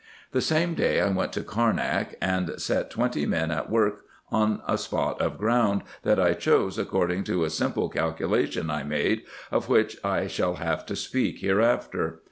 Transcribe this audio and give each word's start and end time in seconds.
The 0.31 0.41
same 0.41 0.73
day 0.73 0.99
I 0.99 1.09
went 1.11 1.31
to 1.33 1.43
Carnak, 1.43 2.15
and 2.19 2.59
set 2.59 2.89
twenty 2.89 3.27
men 3.27 3.51
at 3.51 3.69
work 3.69 4.05
on 4.31 4.63
a 4.67 4.75
spot 4.75 5.21
of 5.21 5.37
ground, 5.37 5.83
that 6.01 6.19
I 6.19 6.33
chose 6.33 6.79
according 6.79 7.23
to 7.25 7.43
a 7.43 7.51
simple 7.51 7.87
calculation 7.87 8.71
I 8.71 8.81
made, 8.81 9.25
of 9.51 9.69
which 9.69 9.97
I 10.03 10.25
shall 10.25 10.55
have 10.55 10.87
to 10.87 10.95
speak 10.95 11.37
hereafter. 11.41 12.19